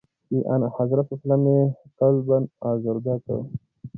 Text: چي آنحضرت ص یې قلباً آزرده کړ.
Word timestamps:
چي 0.27 0.35
آنحضرت 0.53 1.07
ص 1.21 1.23
یې 1.47 1.59
قلباً 1.99 2.37
آزرده 2.71 3.15
کړ. 3.25 3.37